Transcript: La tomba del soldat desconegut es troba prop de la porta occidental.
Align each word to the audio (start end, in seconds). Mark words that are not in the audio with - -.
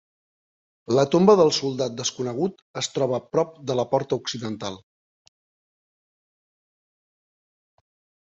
La 0.99 1.01
tomba 1.15 1.33
del 1.41 1.51
soldat 1.57 1.95
desconegut 1.99 2.63
es 2.81 2.89
troba 2.95 3.19
prop 3.35 3.53
de 3.71 3.77
la 3.79 3.85
porta 3.93 4.19
occidental. 4.23 4.79